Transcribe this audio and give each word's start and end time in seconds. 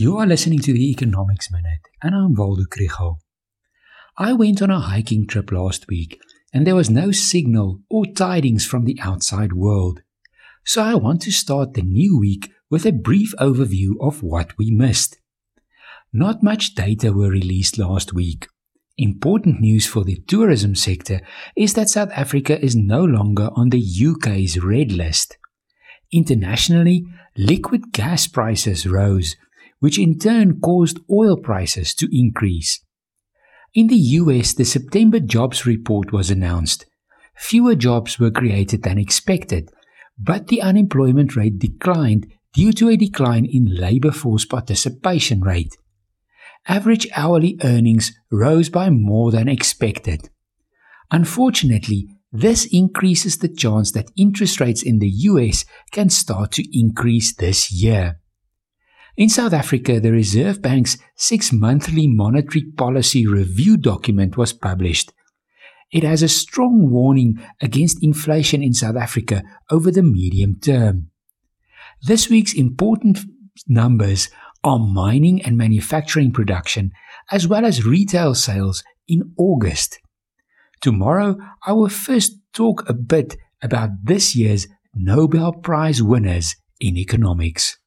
You 0.00 0.16
are 0.18 0.26
listening 0.26 0.60
to 0.60 0.72
the 0.72 0.92
Economics 0.92 1.50
Minute, 1.50 1.80
and 2.00 2.14
I'm 2.14 2.32
Waldo 2.36 2.62
Krugell. 2.66 3.16
I 4.16 4.32
went 4.32 4.62
on 4.62 4.70
a 4.70 4.78
hiking 4.78 5.26
trip 5.26 5.50
last 5.50 5.88
week, 5.88 6.20
and 6.54 6.64
there 6.64 6.76
was 6.76 6.88
no 6.88 7.10
signal 7.10 7.80
or 7.90 8.06
tidings 8.06 8.64
from 8.64 8.84
the 8.84 8.96
outside 9.02 9.54
world. 9.54 10.02
So 10.64 10.84
I 10.84 10.94
want 10.94 11.20
to 11.22 11.32
start 11.32 11.74
the 11.74 11.82
new 11.82 12.16
week 12.16 12.52
with 12.70 12.86
a 12.86 12.92
brief 12.92 13.34
overview 13.40 13.94
of 14.00 14.22
what 14.22 14.56
we 14.56 14.70
missed. 14.70 15.18
Not 16.12 16.44
much 16.44 16.76
data 16.76 17.12
were 17.12 17.30
released 17.30 17.76
last 17.76 18.14
week. 18.14 18.46
Important 18.98 19.60
news 19.60 19.88
for 19.88 20.04
the 20.04 20.22
tourism 20.28 20.76
sector 20.76 21.22
is 21.56 21.74
that 21.74 21.88
South 21.88 22.12
Africa 22.14 22.64
is 22.64 22.76
no 22.76 23.02
longer 23.02 23.50
on 23.56 23.70
the 23.70 23.82
UK's 23.82 24.62
red 24.62 24.92
list. 24.92 25.38
Internationally, 26.12 27.04
liquid 27.36 27.92
gas 27.92 28.28
prices 28.28 28.86
rose 28.86 29.34
which 29.80 29.98
in 29.98 30.18
turn 30.18 30.60
caused 30.60 30.98
oil 31.10 31.36
prices 31.36 31.94
to 31.94 32.08
increase. 32.12 32.80
In 33.74 33.88
the 33.88 33.96
US, 33.96 34.54
the 34.54 34.64
September 34.64 35.20
jobs 35.20 35.66
report 35.66 36.12
was 36.12 36.30
announced. 36.30 36.86
Fewer 37.36 37.74
jobs 37.74 38.18
were 38.18 38.30
created 38.30 38.82
than 38.82 38.98
expected, 38.98 39.70
but 40.18 40.48
the 40.48 40.62
unemployment 40.62 41.36
rate 41.36 41.58
declined 41.58 42.26
due 42.52 42.72
to 42.72 42.88
a 42.88 42.96
decline 42.96 43.44
in 43.44 43.66
labor 43.66 44.10
force 44.10 44.44
participation 44.44 45.40
rate. 45.40 45.76
Average 46.66 47.06
hourly 47.14 47.56
earnings 47.62 48.12
rose 48.30 48.68
by 48.68 48.90
more 48.90 49.30
than 49.30 49.48
expected. 49.48 50.28
Unfortunately, 51.10 52.08
this 52.32 52.66
increases 52.66 53.38
the 53.38 53.48
chance 53.48 53.92
that 53.92 54.10
interest 54.16 54.60
rates 54.60 54.82
in 54.82 54.98
the 54.98 55.08
US 55.08 55.64
can 55.92 56.10
start 56.10 56.52
to 56.52 56.78
increase 56.78 57.34
this 57.34 57.72
year. 57.72 58.20
In 59.18 59.28
South 59.28 59.52
Africa, 59.52 59.98
the 59.98 60.12
Reserve 60.12 60.62
Bank's 60.62 60.96
six 61.16 61.52
monthly 61.52 62.06
monetary 62.06 62.62
policy 62.76 63.26
review 63.26 63.76
document 63.76 64.36
was 64.36 64.52
published. 64.52 65.12
It 65.90 66.04
has 66.04 66.22
a 66.22 66.28
strong 66.28 66.88
warning 66.88 67.44
against 67.60 68.00
inflation 68.00 68.62
in 68.62 68.74
South 68.74 68.94
Africa 68.94 69.42
over 69.72 69.90
the 69.90 70.04
medium 70.04 70.60
term. 70.60 71.10
This 72.00 72.30
week's 72.30 72.54
important 72.54 73.18
numbers 73.66 74.28
are 74.62 74.78
mining 74.78 75.42
and 75.42 75.56
manufacturing 75.56 76.30
production, 76.30 76.92
as 77.32 77.48
well 77.48 77.64
as 77.64 77.84
retail 77.84 78.36
sales 78.36 78.84
in 79.08 79.34
August. 79.36 79.98
Tomorrow, 80.80 81.38
I 81.66 81.72
will 81.72 81.88
first 81.88 82.38
talk 82.52 82.88
a 82.88 82.94
bit 82.94 83.36
about 83.60 83.90
this 84.04 84.36
year's 84.36 84.68
Nobel 84.94 85.54
Prize 85.54 86.00
winners 86.00 86.54
in 86.78 86.96
economics. 86.96 87.78